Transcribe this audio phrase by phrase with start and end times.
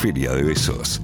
[0.00, 1.02] Feria de Besos.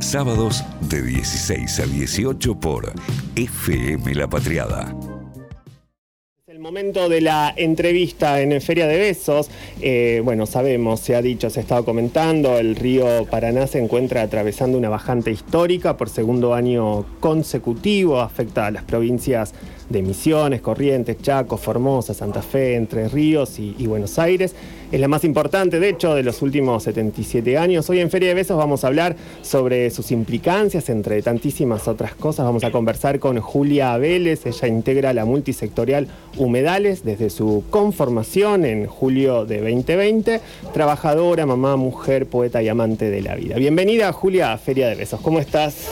[0.00, 2.90] Sábados de 16 a 18 por
[3.34, 4.96] FM La Patriada
[6.56, 9.50] el momento de la entrevista en Feria de Besos.
[9.82, 14.22] Eh, bueno, sabemos, se ha dicho, se ha estado comentando, el río Paraná se encuentra
[14.22, 19.52] atravesando una bajante histórica por segundo año consecutivo, afecta a las provincias
[19.88, 24.54] de Misiones, Corrientes, Chaco, Formosa, Santa Fe, Entre Ríos y, Buenos Aires.
[24.90, 27.88] Es la más importante, de hecho, de los últimos 77 años.
[27.90, 32.46] Hoy en Feria de Besos vamos a hablar sobre sus implicancias, entre tantísimas otras cosas.
[32.46, 38.86] Vamos a conversar con Julia Vélez, ella integra la multisectorial Humedales desde su conformación en
[38.86, 40.40] julio de 2020.
[40.72, 43.56] Trabajadora, mamá, mujer, poeta y amante de la vida.
[43.56, 45.20] Bienvenida, Julia, a Feria de Besos.
[45.20, 45.88] ¿Cómo estás?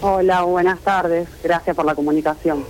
[0.00, 1.28] Hola, buenas tardes.
[1.42, 2.64] Gracias por la comunicación.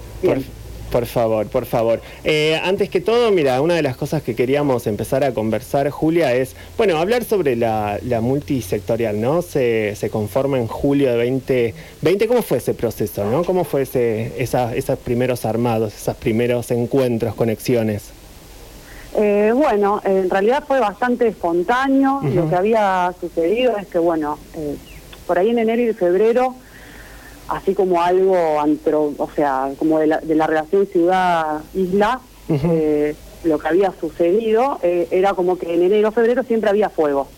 [0.91, 2.01] Por, favor, por favor.
[2.25, 6.35] Eh, antes que todo, mira, una de las cosas que queríamos empezar a conversar, Julia,
[6.35, 9.43] es, bueno, hablar sobre la, multisectorial, ¿no?
[9.43, 12.29] Se, conforma en julio de 2020.
[12.29, 13.45] ¿Cómo fue ese proceso, no?
[13.45, 18.11] ¿Cómo fue ese, esos primeros armados, esos primeros encuentros, conexiones?
[19.19, 22.21] Eh, bueno, en realidad fue bastante espontáneo.
[22.23, 24.77] Lo que había sucedido es que, bueno, eh,
[25.27, 26.55] por ahí en enero y febrero
[27.49, 33.59] así como algo, antro, o sea, como de la, de la relación ciudad-isla, eh, lo
[33.59, 37.29] que había sucedido eh, era como que en enero, febrero siempre había fuego.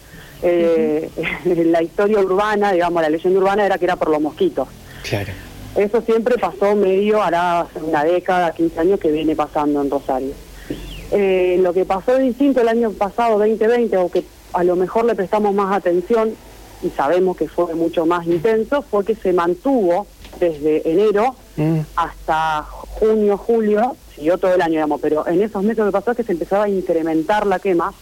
[0.42, 1.11] Eh,
[1.45, 4.69] la historia urbana, digamos, la leyenda urbana era que era por los mosquitos.
[5.09, 5.33] Claro.
[5.77, 10.33] Eso siempre pasó medio, hará una década, 15 años que viene pasando en Rosario.
[11.12, 15.55] lo que pasó distinto el año pasado, 2020, o que a lo mejor le prestamos
[15.55, 16.34] más atención,
[16.83, 20.07] y sabemos que fue mucho más intenso, fue que se mantuvo
[20.39, 21.81] desde enero mm.
[21.97, 26.17] hasta junio, julio, siguió todo el año, digamos, pero en esos meses que pasó es
[26.17, 27.93] que se empezaba a incrementar la quema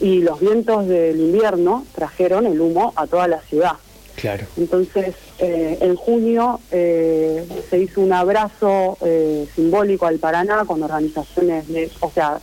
[0.00, 3.74] y los vientos del invierno trajeron el humo a toda la ciudad.
[4.16, 4.46] Claro.
[4.56, 11.66] Entonces, eh, en junio eh, se hizo un abrazo eh, simbólico al Paraná con organizaciones,
[11.68, 12.40] de, o sea,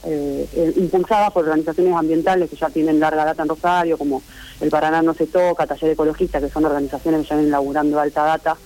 [0.76, 4.22] impulsadas por organizaciones ambientales que ya tienen larga data en Rosario, como
[4.60, 8.24] El Paraná no se toca, Taller Ecologista, que son organizaciones que ya vienen laburando alta
[8.24, 8.58] data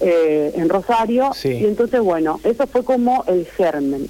[0.00, 1.30] en Rosario.
[1.44, 4.08] Y entonces, bueno, eso fue como el germen.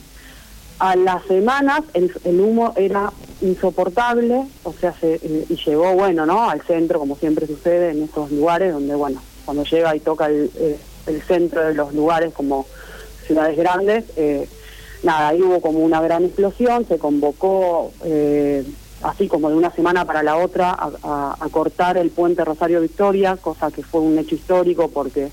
[0.78, 6.48] A las semanas el, humo era insoportable, o sea, se, y llegó, bueno, ¿no?
[6.48, 10.50] Al centro, como siempre sucede en estos lugares, donde, bueno, cuando llega y toca el,
[10.56, 10.78] eh,
[11.26, 12.66] centro de los lugares como
[13.26, 14.48] ciudades grandes, eh,
[15.02, 18.64] nada, ahí hubo como una gran explosión, se convocó eh,
[19.02, 23.72] así como de una semana para la otra a, cortar el puente Rosario Victoria, cosa
[23.72, 25.31] que fue un hecho histórico porque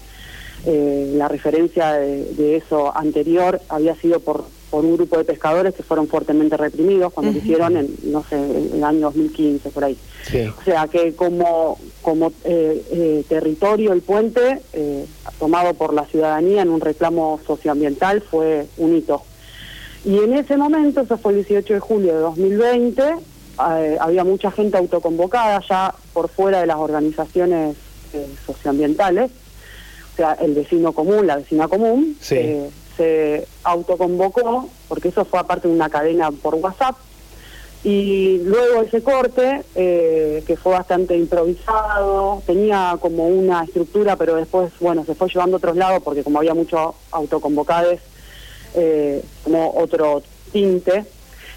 [0.66, 6.08] la referencia de, eso anterior había sido por por un grupo de pescadores que fueron
[6.08, 9.98] fuertemente reprimidos cuando lo hicieron en, no sé, en el año 2015, por ahí.
[10.60, 15.06] O sea que como, como eh, eh, territorio el puente, eh,
[15.40, 19.24] tomado por la ciudadanía en un reclamo socioambiental, fue un hito.
[20.06, 23.04] Y en ese momento, eso fue el 18 de julio de 2020,
[23.58, 27.76] había mucha gente autoconvocada ya por fuera de las organizaciones
[28.46, 29.32] socioambientales,
[30.14, 32.16] o sea, el vecino común, la vecina común,
[33.00, 36.98] se autoconvocó, porque eso fue aparte de una cadena por WhatsApp,
[37.82, 44.74] y luego ese corte, eh, que fue bastante improvisado, tenía como una estructura, pero después,
[44.82, 48.02] bueno, se fue llevando a otros lados, porque como había muchos autoconvocades,
[48.76, 50.22] eh, como otro
[50.52, 51.06] tinte.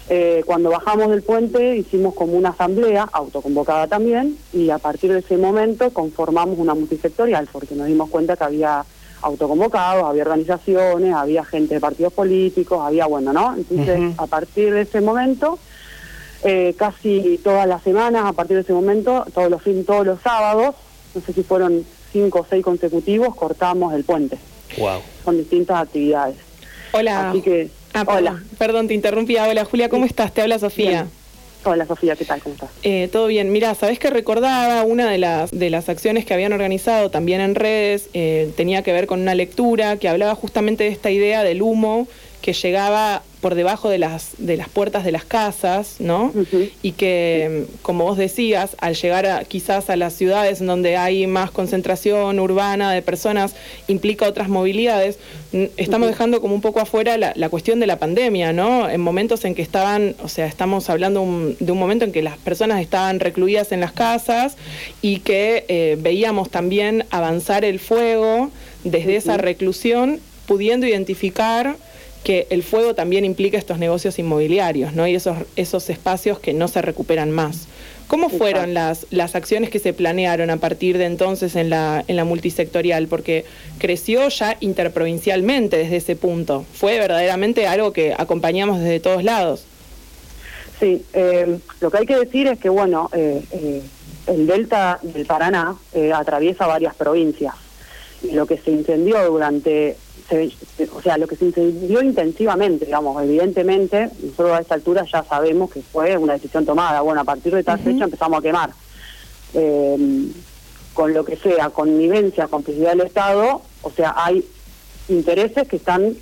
[0.09, 5.19] Eh, cuando bajamos del puente hicimos como una asamblea, autoconvocada también, y a partir de
[5.19, 8.85] ese momento conformamos una multisectorial, porque nos dimos cuenta que había
[9.23, 13.55] autoconvocados, había organizaciones, había gente de partidos políticos, había, bueno, ¿no?
[13.55, 15.57] Entonces, a partir de ese momento,
[16.43, 20.21] eh, casi todas las semanas, a partir de ese momento, todos los fines, todos los
[20.21, 20.75] sábados,
[21.15, 24.37] no sé si fueron cinco o seis consecutivos, cortamos el puente.
[24.77, 25.01] Wow.
[25.23, 26.35] Con distintas actividades.
[26.91, 27.29] Hola.
[27.29, 28.43] Así que, ah, hola.
[28.57, 29.45] Perdón, te interrumpía.
[29.47, 30.33] Hola, Julia, ¿cómo estás?
[30.33, 31.07] Te habla Sofía.
[31.65, 32.41] Hola Sofía, ¿qué tal?
[32.41, 32.69] ¿Cómo estás?
[32.83, 33.51] Eh, todo bien.
[33.51, 37.55] Mira, ¿sabés que recordaba una de las, de las acciones que habían organizado también en
[37.55, 38.09] redes?
[38.13, 42.07] Eh, tenía que ver con una lectura que hablaba justamente de esta idea del humo
[42.41, 46.31] que llegaba por debajo de las, de las puertas de las casas, ¿no?
[46.81, 51.51] Y que, como vos decías, al llegar quizás a las ciudades en donde hay más
[51.51, 53.53] concentración urbana de personas,
[53.89, 55.19] implica otras movilidades,
[55.75, 58.89] estamos dejando como un poco afuera la, cuestión de la pandemia, ¿no?
[58.89, 61.19] En momentos en que estaban, o sea, estamos hablando
[61.59, 64.55] de un momento en que las personas estaban recluidas en las casas
[65.01, 68.51] y que eh, veíamos también avanzar el fuego
[68.85, 71.75] desde esa reclusión, pudiendo identificar
[72.23, 75.07] que el fuego también implica estos negocios inmobiliarios, ¿no?
[75.07, 77.67] Y esos, esos espacios que no se recuperan más.
[78.07, 82.15] ¿Cómo fueron las, las acciones que se planearon a partir de entonces en la, en
[82.15, 83.07] la multisectorial?
[83.07, 83.45] Porque
[83.79, 86.65] creció ya interprovincialmente desde ese punto.
[86.73, 89.65] Fue verdaderamente algo que acompañamos desde todos lados.
[90.79, 93.81] Sí, eh, lo que hay que decir es que, bueno, eh, eh,
[94.27, 95.75] el delta del Paraná
[96.13, 97.55] atraviesa varias provincias.
[98.31, 99.97] Lo que se incendió durante
[100.93, 105.69] o sea, lo que se incendió intensivamente, digamos, evidentemente, nosotros a esta altura ya sabemos
[105.69, 107.01] que fue una decisión tomada.
[107.01, 108.71] Bueno, a partir de tal fecha empezamos a quemar.
[109.53, 110.27] Eh,
[110.93, 114.45] con lo que sea, connivencia, complicidad del Estado, o sea, hay
[115.09, 116.15] intereses que están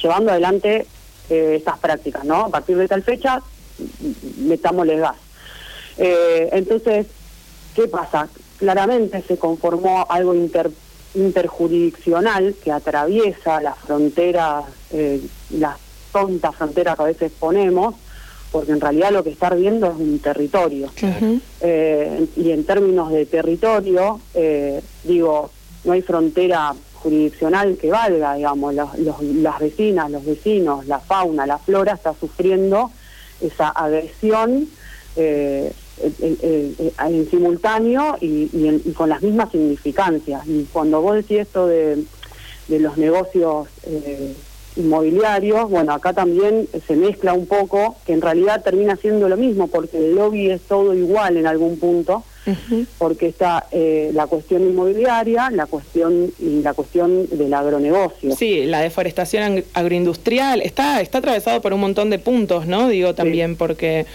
[0.00, 0.86] llevando adelante
[1.28, 2.46] eh, estas prácticas, ¿no?
[2.46, 3.42] A partir de tal fecha,
[4.38, 5.16] metámosle gas.
[5.98, 7.06] Eh, entonces,
[7.74, 8.28] ¿qué pasa?
[8.62, 10.70] Claramente se conformó algo inter
[11.16, 15.20] interjurisdiccional que atraviesa las fronteras, eh,
[15.50, 15.78] las
[16.12, 17.96] tontas fronteras que a veces ponemos,
[18.52, 20.92] porque en realidad lo que está viendo es un territorio.
[21.60, 25.50] Eh, y en términos de territorio, eh, digo,
[25.82, 26.72] no hay frontera
[27.02, 32.92] jurisdiccional que valga, digamos, las vecinas, los vecinos, la fauna, la flora está sufriendo
[33.40, 34.68] esa agresión
[35.16, 40.46] eh, en simultáneo y, con las mismas significancias.
[40.46, 42.04] Y cuando vos decís esto de,
[42.68, 44.34] los negocios eh,
[44.76, 49.68] inmobiliarios, bueno, acá también se mezcla un poco, que en realidad termina siendo lo mismo,
[49.68, 52.24] porque el lobby es todo igual en algún punto,
[52.98, 58.34] porque está eh, la cuestión inmobiliaria, la cuestión y la cuestión del agronegocio.
[58.34, 62.88] Sí, la deforestación agroindustrial está está atravesado por un montón de puntos, ¿no?
[62.88, 64.06] Digo también porque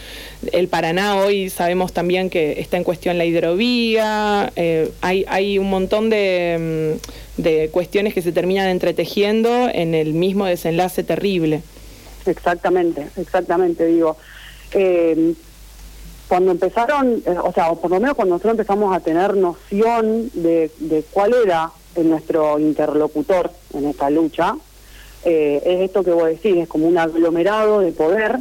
[0.51, 5.69] el Paraná hoy sabemos también que está en cuestión la hidrovía, eh, hay hay un
[5.69, 6.97] montón de,
[7.37, 11.61] mm, de cuestiones que se terminan entretejiendo en el mismo desenlace terrible.
[12.25, 14.17] Exactamente, exactamente, digo.
[14.73, 15.33] Eh,
[16.27, 20.69] cuando empezaron, eh, o sea, por lo menos cuando nosotros empezamos a tener noción de,
[21.11, 24.55] cuál era nuestro interlocutor en esta lucha,
[25.25, 28.37] eh, es esto que vos decís, es como un aglomerado de poder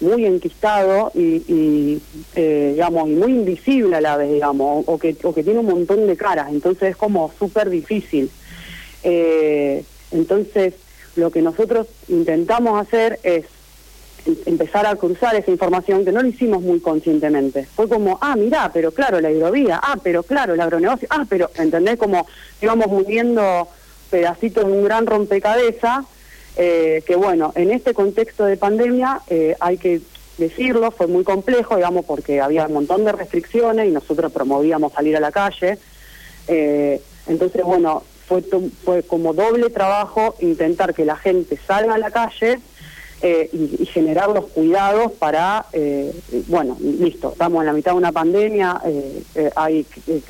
[0.00, 2.00] muy enquistado y,
[2.34, 5.66] eh, digamos, y muy invisible a la vez, digamos, o que, o que tiene un
[5.66, 8.30] montón de caras, entonces es como súper difícil.
[10.10, 10.74] entonces,
[11.16, 13.46] lo que nosotros intentamos hacer es
[14.46, 17.66] empezar a cruzar esa información que no lo hicimos muy conscientemente.
[17.74, 21.50] Fue como, ah, mirá, pero claro, la hidrovía, ah, pero claro, el agronegocio, ah, pero,
[21.56, 21.98] ¿entendés?
[21.98, 22.26] Como
[22.62, 23.68] íbamos uniendo
[24.10, 26.06] pedacitos de un gran rompecabezas,
[26.56, 30.00] eh, que bueno, en este contexto de pandemia eh, hay que
[30.38, 35.16] decirlo, fue muy complejo, digamos, porque había un montón de restricciones y nosotros promovíamos salir
[35.16, 35.78] a la calle.
[36.48, 38.42] Eh, entonces, bueno, fue,
[38.84, 42.58] fue como doble trabajo intentar que la gente salga a la calle
[43.22, 46.12] eh, y, generar los cuidados para, eh,
[46.48, 49.86] bueno, listo, estamos en la mitad de una pandemia, eh, hay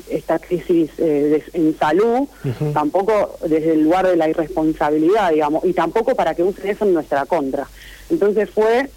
[0.09, 2.27] esta crisis en salud,
[2.73, 6.93] tampoco desde el lugar de la irresponsabilidad, digamos, y tampoco para que usen eso en
[6.93, 7.67] nuestra contra.
[8.09, 8.89] Entonces fue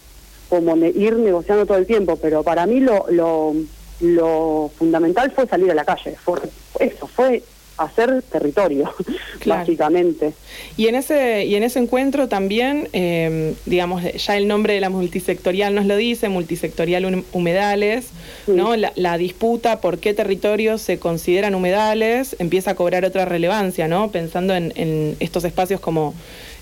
[0.48, 3.54] como ir negociando todo el tiempo, pero para mí lo, lo,
[4.00, 6.38] lo fundamental fue salir a la calle, fue
[6.78, 7.42] eso, fue
[7.78, 8.92] hacer territorio,
[9.46, 10.34] básicamente.
[10.76, 14.90] Y en ese y en ese encuentro también, eh, digamos, ya el nombre de la
[14.90, 18.08] multisectorial nos lo dice, multisectorial humedales,
[18.46, 18.74] ¿no?
[18.76, 24.10] La, disputa por qué territorios se consideran humedales empieza a cobrar otra relevancia, ¿no?
[24.10, 26.14] Pensando en, estos espacios como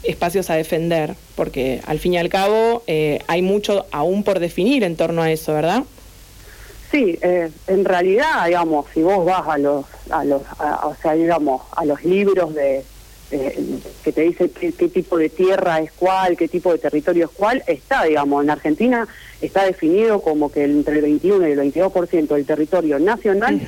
[0.03, 4.85] espacios a defender, porque al fin y al cabo eh, hay mucho aún por definir
[4.85, 5.83] en torno a eso, ¿verdad?
[6.91, 10.43] Sí, eh, en realidad, digamos, si vos vas a los, a los,
[10.85, 12.85] o sea, digamos, a los libros de
[13.29, 17.63] que te dicen qué, tipo de tierra es cuál, qué tipo de territorio es cuál,
[17.67, 19.09] está, digamos, en Argentina
[19.41, 23.61] está definido como que entre el 21 y el 22% del territorio nacional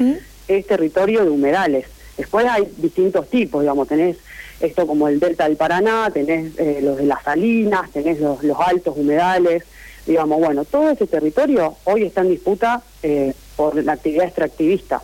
[0.47, 1.87] es territorio de humedales.
[2.17, 4.17] Después hay distintos tipos, digamos, tenés
[4.61, 8.59] esto como el delta del Paraná, tenés eh, los de las salinas, tenés los, los
[8.61, 9.65] altos humedales,
[10.07, 15.03] digamos, bueno, todo ese territorio hoy está en disputa eh, por la actividad extractivista,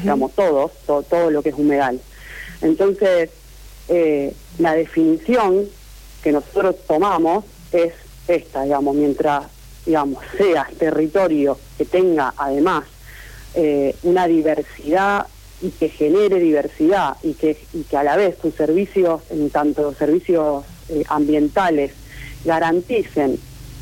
[0.00, 2.00] digamos, todos, todo, lo que es humedal.
[2.60, 3.30] Entonces,
[3.88, 5.66] eh, la definición
[6.22, 7.92] que nosotros tomamos es
[8.28, 9.44] esta, digamos, mientras,
[9.84, 12.84] digamos, sea territorio que tenga además
[13.54, 15.26] eh, una diversidad
[15.60, 19.94] y que genere diversidad y que, y que a la vez sus servicios, en tanto
[19.94, 20.64] servicios
[21.08, 21.92] ambientales,
[22.44, 23.38] garanticen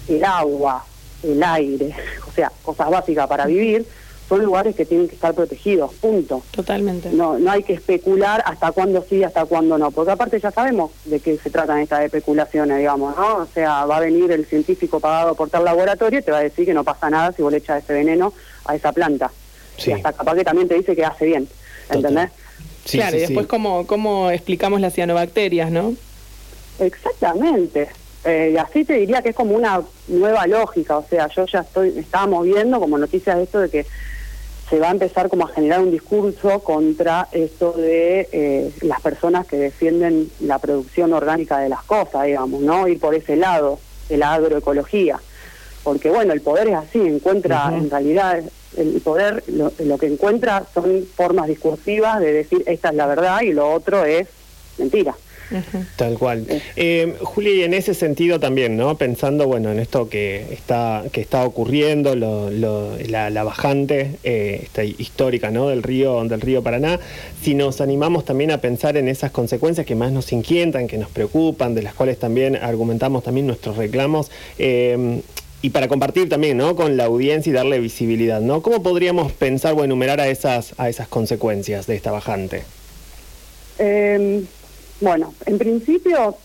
[0.09, 0.85] el agua,
[1.22, 1.94] el aire,
[2.28, 3.86] o sea, cosas básicas para vivir,
[4.28, 6.42] son lugares que tienen que estar protegidos, punto.
[6.52, 7.10] Totalmente.
[7.10, 10.90] No, no hay que especular hasta cuándo sí, hasta cuándo no, porque aparte ya sabemos
[11.04, 13.36] de qué se tratan estas especulaciones, digamos, ¿no?
[13.38, 16.42] O sea, va a venir el científico pagado por tal laboratorio y te va a
[16.42, 18.32] decir que no pasa nada si vos le echas ese veneno
[18.64, 19.30] a esa planta.
[19.76, 19.90] Sí.
[19.90, 21.48] Y hasta capaz que también te dice que hace bien,
[21.90, 22.30] ¿entendés?
[22.84, 23.50] Sí, claro, sí, y después sí.
[23.50, 25.94] cómo, cómo explicamos las cianobacterias, ¿no?
[26.78, 27.88] Exactamente.
[28.24, 31.60] Eh, y así te diría que es como una nueva lógica, o sea, yo ya
[31.60, 33.86] estoy, estábamos viendo como noticias de esto de que
[34.70, 39.46] se va a empezar como a generar un discurso contra esto de eh, las personas
[39.46, 42.86] que defienden la producción orgánica de las cosas, digamos, ¿no?
[42.88, 45.20] Ir por ese lado de la agroecología.
[45.82, 48.40] Porque bueno, el poder es así, encuentra en realidad
[48.76, 53.42] el poder lo, lo que encuentra son formas discursivas de decir esta es la verdad
[53.42, 54.28] y lo otro es
[54.78, 55.14] mentira.
[55.97, 56.47] Tal cual.
[56.76, 58.97] Eh, Juli, y en ese sentido también, ¿no?
[58.97, 64.61] Pensando, bueno, en esto que está que está ocurriendo, lo- lo- la, la bajante eh,
[64.64, 65.68] esta histórica, ¿no?
[65.68, 67.00] Del río del río Paraná,
[67.42, 71.11] si nos animamos también a pensar en esas consecuencias que más nos inquietan, que nos
[71.11, 74.30] preocupan, de las cuales también argumentamos también nuestros reclamos.
[74.59, 75.21] eh,
[75.64, 76.75] y para compartir también, ¿no?
[76.75, 78.62] Con la audiencia y darle visibilidad, ¿no?
[78.62, 82.64] ¿Cómo podríamos pensar o enumerar a esas, a esas consecuencias de esta bajante?
[83.78, 84.42] Eh,
[85.02, 86.37] bueno, en principio,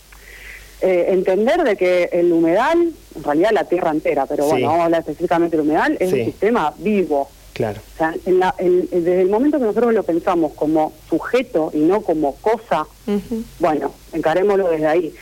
[0.80, 4.50] eh, entender de que el humedal, en realidad la tierra entera, pero Sí.
[4.50, 6.18] bueno, vamos a hablar específicamente del humedal, es Sí.
[6.20, 7.28] un sistema vivo.
[7.54, 7.80] Claro.
[7.94, 11.78] O sea, en la- en- desde el momento que nosotros lo pensamos como sujeto y
[11.78, 12.86] no como cosa,
[13.58, 15.14] bueno, encarémoslo desde ahí.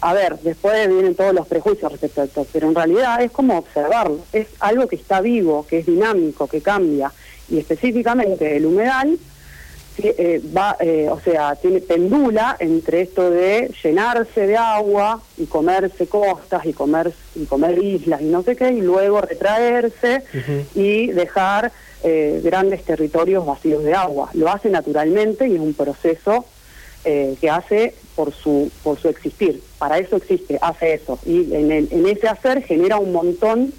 [0.00, 3.56] A ver, después vienen todos los prejuicios respecto a esto, pero en realidad es como
[3.58, 4.18] observarlo.
[4.32, 7.10] Es algo que está vivo, que es dinámico, que cambia.
[7.48, 9.18] Y específicamente el humedal
[9.98, 16.06] eh, va, eh, o sea, tiene pendula entre esto de llenarse de agua y comerse
[16.06, 20.22] costas y comer y comer islas y no sé qué, y luego retraerse
[20.74, 21.72] y dejar
[22.02, 24.30] eh, grandes territorios vacíos de agua.
[24.34, 26.44] Lo hace naturalmente y es un proceso
[27.04, 29.62] eh, que hace por su por su existir.
[29.78, 31.18] Para eso existe, hace eso.
[31.26, 33.72] Y en, el- en ese hacer genera un montón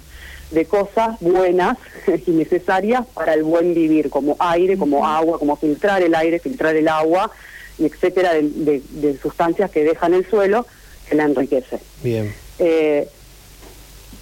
[0.50, 1.76] de cosas buenas
[2.26, 6.76] y necesarias para el buen vivir, como aire, como agua, como filtrar el aire, filtrar
[6.76, 7.30] el agua,
[7.78, 10.66] y etcétera, de, de- de sustancias que dejan el suelo
[11.08, 11.78] que la enriquece.
[12.02, 12.34] Bien.
[12.58, 13.08] Eh,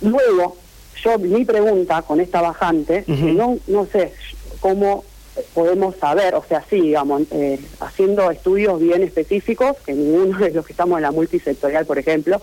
[0.00, 0.56] luego,
[1.02, 4.12] yo mi pregunta con esta bajante, que no, no sé
[4.60, 5.04] cómo
[5.52, 10.64] podemos saber, o sea, sí, digamos, eh, haciendo estudios bien específicos, que ninguno de los
[10.66, 12.40] que estamos en la multisectorial, por ejemplo,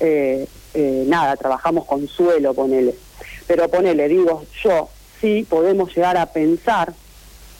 [0.00, 2.94] eh, eh, nada, trabajamos con suelo, ponele.
[3.48, 4.88] Pero ponele, digo, yo
[5.20, 6.92] sí podemos llegar a pensar,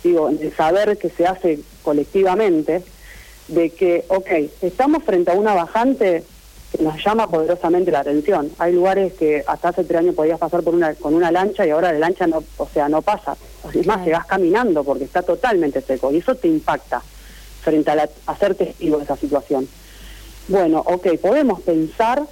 [0.04, 2.84] digo, en el saber que se hace colectivamente,
[3.48, 4.28] de que, ok,
[4.62, 6.22] estamos frente a una bajante
[6.76, 8.52] que nos llama poderosamente la atención.
[8.58, 11.70] Hay lugares que hasta hace tres años podías pasar por una, con una lancha y
[11.70, 13.38] ahora la lancha no, o sea, no pasa.
[13.72, 17.00] Es más, llegás caminando porque está totalmente seco y eso te impacta
[17.62, 19.66] frente a, la- a ser testigo de esa situación.
[20.48, 22.22] Bueno, ok, podemos pensar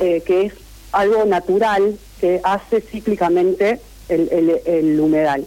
[0.00, 0.52] eh, que es
[0.92, 5.44] algo natural que hace cíclicamente el, el- el humedal.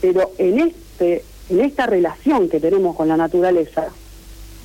[0.00, 3.88] Pero en, este, en esta relación que tenemos con la naturaleza,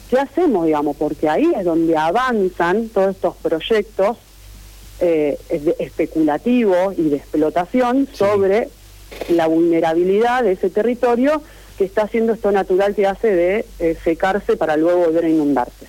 [0.10, 0.96] ¿qué hacemos, digamos?
[0.98, 4.18] Porque ahí es donde avanzan todos estos proyectos
[5.00, 5.38] eh,
[5.80, 8.18] especulativos y de explotación Sí.
[8.18, 8.70] sobre
[9.30, 11.42] la vulnerabilidad de ese territorio
[11.78, 15.88] que está haciendo esto natural que hace de eh, secarse para luego volver a inundarse.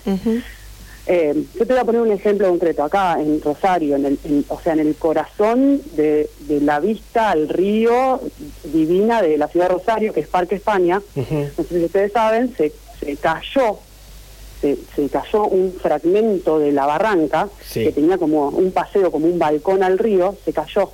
[1.06, 4.44] Eh, yo te voy a poner un ejemplo concreto acá en Rosario, en el, en-
[4.49, 8.20] o sea, en el corazón de, de la vista al río
[8.64, 11.02] divina de la ciudad de Rosario, que es Parque España.
[11.14, 11.34] Ujú.
[11.58, 13.78] No sé si ustedes saben, se, se cayó,
[14.62, 17.84] se, se cayó un fragmento de la barranca Sí.
[17.84, 20.90] que tenía como un paseo, como un balcón al río, se cayó.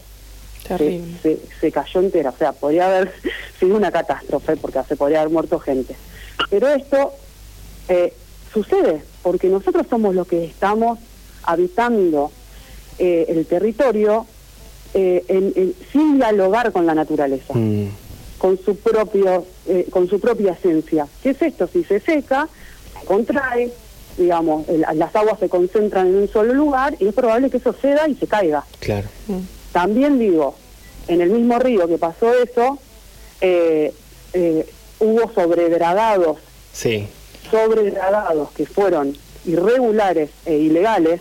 [0.66, 3.12] Se, se, se cayó entera, o sea, podría haber
[3.60, 5.96] sido una catástrofe porque se podría haber muerto gente.
[6.48, 7.12] Pero esto
[7.88, 8.12] eh,
[8.52, 10.98] sucede porque nosotros somos los que estamos
[11.42, 12.30] habitando
[12.98, 14.26] eh, el territorio
[14.94, 17.88] eh, en- en- sin dialogar con la naturaleza Mm.
[18.38, 21.06] con su propio eh, con su propia esencia.
[21.22, 21.68] ¿Qué es esto?
[21.72, 22.48] Si se seca,
[22.98, 23.70] se contrae,
[24.18, 27.72] digamos, el- las aguas se concentran en un solo lugar y es probable que eso
[27.72, 28.64] ceda y se caiga.
[28.80, 29.08] Claro.
[29.28, 29.38] Mm.
[29.72, 30.56] También digo,
[31.08, 32.78] en el mismo río que pasó eso,
[33.40, 33.92] eh,
[34.32, 34.66] eh,
[34.98, 36.38] hubo sobredragados,
[36.72, 37.06] Sí.
[37.50, 41.20] Sobredragados que fueron irregulares e ilegales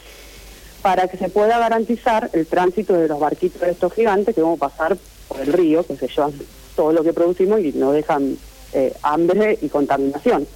[0.81, 4.61] para que se pueda garantizar el tránsito de los barquitos de estos gigantes que vamos
[4.61, 6.33] a pasar por el río, que se llevan
[6.75, 8.37] todo lo que producimos y nos dejan
[8.73, 10.47] eh, hambre y contaminación.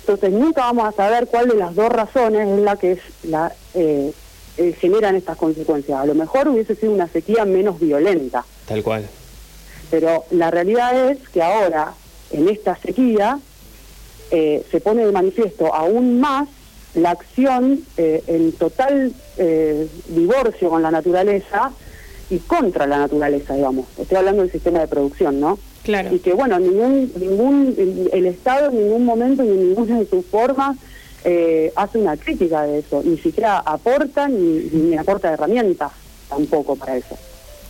[0.00, 3.52] Entonces nunca vamos a saber cuál de las dos razones es la que es la
[3.74, 4.12] eh,
[4.56, 6.00] eh, generan estas consecuencias.
[6.00, 9.06] A lo mejor hubiese sido una sequía menos violenta, Tal cual.
[9.90, 11.92] Pero la realidad es que ahora,
[12.30, 13.38] en esta sequía,
[14.32, 16.48] eh, se pone de manifiesto aún más
[16.94, 21.72] la acción eh, en total eh, divorcio con la naturaleza
[22.30, 23.86] y contra la naturaleza, digamos.
[23.98, 25.58] Estoy hablando del sistema de producción, ¿no?
[25.82, 26.14] Claro.
[26.14, 27.74] Y que, bueno, ningún, ningún,
[28.12, 30.76] el Estado en ningún momento, ni en ninguna de sus formas,
[31.24, 33.02] eh, hace una crítica de eso.
[33.04, 35.92] Ni siquiera aporta ni, ni aporta herramientas
[36.28, 37.16] tampoco para eso.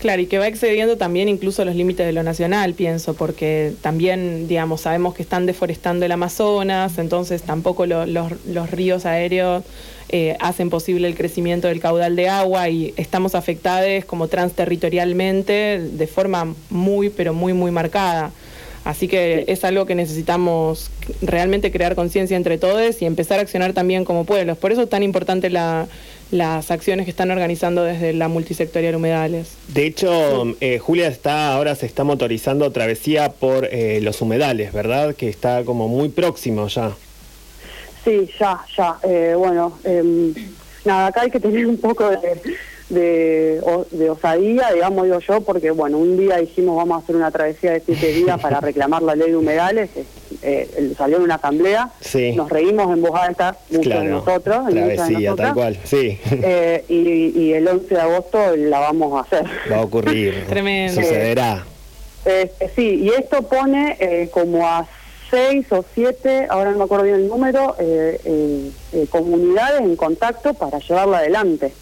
[0.02, 4.48] Claro, y que va excediendo también incluso los límites de lo nacional, pienso, porque también,
[4.48, 9.62] digamos, sabemos que están deforestando el Amazonas, entonces tampoco lo- los, los ríos aéreos
[10.08, 16.06] eh, hacen posible el crecimiento del caudal de agua y estamos afectados como transterritorialmente de
[16.08, 18.32] forma muy, pero muy, muy marcada.
[18.84, 20.90] Así que es algo que necesitamos
[21.22, 24.58] realmente crear conciencia entre todos y empezar a accionar también como pueblos.
[24.58, 25.86] Por eso es tan importante la-
[26.32, 29.50] las acciones que están organizando desde la multisectorial Humedales.
[29.68, 35.14] De hecho, eh, Julia está ahora se está motorizando travesía por eh, los humedales, ¿verdad?
[35.14, 36.92] Que está como muy próximo ya.
[38.04, 38.96] Sí, ya, ya.
[39.04, 40.34] Eh, bueno, em,
[40.84, 42.18] nada, acá hay que tener un poco de,
[42.92, 47.30] de, de osadía, digamos, digo yo, porque, bueno, un día dijimos vamos a hacer una
[47.30, 50.04] travesía de siete días para reclamar la ley de humedales, eh,
[50.42, 52.32] eh, salió en una asamblea, Sí.
[52.32, 55.78] nos reímos en voz alta, muchos de nosotros, de Travesía, nosotras, tal cual.
[55.84, 56.18] Sí.
[56.30, 59.46] eh, y, y el 11 de agosto la vamos a hacer.
[59.70, 60.44] Va a ocurrir.
[60.48, 61.00] Tremendo.
[61.00, 61.64] Sucederá.
[62.24, 64.86] Este, sí, y esto pone eh, como a
[65.30, 69.96] seis o siete, ahora no me acuerdo bien el número, eh, eh, eh, comunidades en
[69.96, 71.72] contacto para llevarla adelante.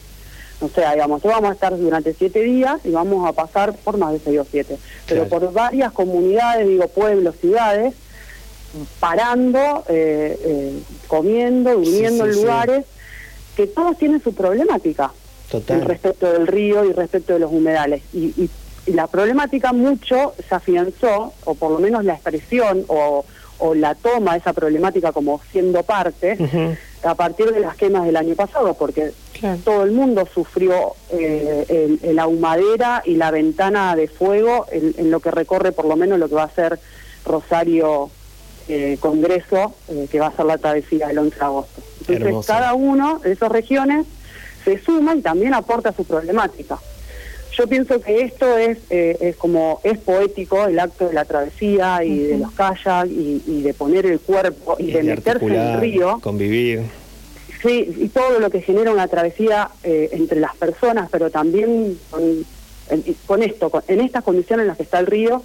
[0.61, 4.13] O sea, digamos, vamos a estar durante siete días y vamos a pasar por más
[4.13, 4.77] de seis o siete,
[5.07, 5.47] pero Claro.
[5.47, 7.95] por varias comunidades, digo, pueblos, ciudades,
[8.99, 12.41] parando, eh, eh, comiendo, durmiendo sí, en sí.
[12.43, 12.85] lugares
[13.57, 15.13] que todos tienen su problemática
[15.51, 15.83] Total.
[15.85, 18.03] respecto del río y respecto de los humedales.
[18.13, 18.51] Y, y-
[18.87, 23.25] y la problemática mucho se afianzó, o por lo menos la expresión o,
[23.59, 26.39] o la toma de esa problemática como siendo parte.
[27.03, 29.59] A partir de las quemas del año pasado, porque Claro.
[29.65, 34.95] todo el mundo sufrió eh, el- el- la humadera y la ventana de fuego en,
[34.99, 36.79] en lo que recorre por lo menos lo que va a ser
[37.25, 38.11] Rosario
[38.69, 41.81] eh, Congreso, eh, que va a ser la travesía del 11 de agosto.
[42.01, 42.47] Entonces Hermoso.
[42.47, 44.07] cada uno de esas regiones
[44.65, 46.79] se suma y también aporta su problemática.
[47.61, 52.03] Yo pienso que esto es, eh, es como es poético el acto de la travesía
[52.03, 55.79] y de los kayak y, y de poner el cuerpo y, de meterse en el
[55.79, 56.19] río.
[56.23, 56.81] Convivir.
[57.63, 62.23] Sí, y todo lo que genera una travesía eh, entre las personas, pero también con,
[62.89, 65.43] en- y con esto, con- en estas condiciones en las que está el río,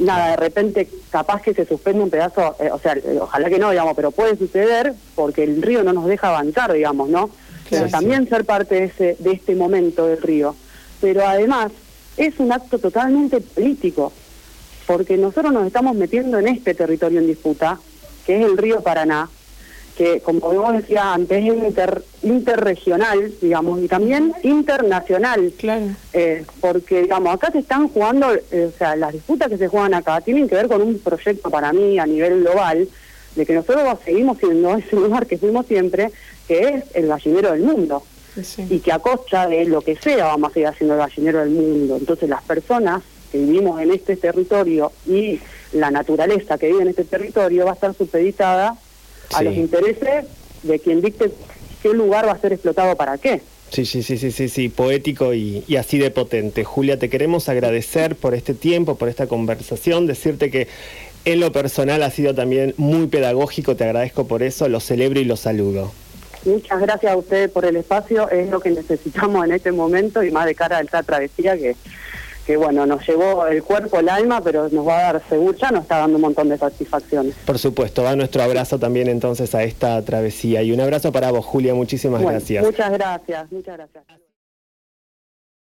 [0.00, 3.70] nada, de repente capaz que se suspende un pedazo, eh, o sea, ojalá que no,
[3.70, 7.30] digamos, pero puede suceder porque el río no nos deja avanzar, digamos, ¿no?
[7.70, 7.92] Pero sí.
[7.92, 10.56] también ser parte de, ese, de este momento del río.
[11.00, 11.72] Pero además
[12.16, 14.12] es un acto totalmente político,
[14.86, 17.78] porque nosotros nos estamos metiendo en este territorio en disputa,
[18.26, 19.28] que es el río Paraná,
[19.96, 25.52] que como vos decías antes es inter- interregional, digamos, y también internacional.
[25.58, 25.86] Claro.
[26.12, 29.94] Eh, porque, digamos, acá se están jugando, eh, o sea, las disputas que se juegan
[29.94, 32.88] acá tienen que ver con un proyecto para mí a nivel global,
[33.34, 36.10] de que nosotros seguimos siendo ese lugar que fuimos siempre,
[36.46, 38.02] que es el gallinero del mundo
[38.42, 38.66] Sí.
[38.70, 41.50] y que a costa de lo que sea vamos a seguir haciendo el gallinero del
[41.50, 41.96] mundo.
[41.96, 45.40] Entonces las personas que vivimos en este territorio y
[45.72, 48.76] la naturaleza que vive en este territorio va a estar supeditada
[49.34, 50.24] a los intereses
[50.62, 51.30] de quien dicte
[51.82, 53.42] qué lugar va a ser explotado para qué.
[53.70, 56.64] Sí, sí, sí, sí, sí, sí, poético y, y así de potente.
[56.64, 60.68] Julia, te queremos agradecer por este tiempo, por esta conversación, decirte que
[61.26, 65.24] en lo personal ha sido también muy pedagógico, te agradezco por eso, lo celebro y
[65.24, 65.92] lo saludo.
[66.44, 70.30] Muchas gracias a ustedes por el espacio, es lo que necesitamos en este momento y
[70.30, 71.76] más de cara a esta travesía que,
[72.46, 75.70] que bueno, nos llevó el cuerpo, el alma, pero nos va a dar seguro, ya
[75.70, 77.34] nos está dando un montón de satisfacciones.
[77.44, 81.44] Por supuesto, va nuestro abrazo también entonces a esta travesía y un abrazo para vos,
[81.44, 82.64] Julia, muchísimas Bueno, gracias.
[82.64, 84.27] Muchas gracias, muchas gracias.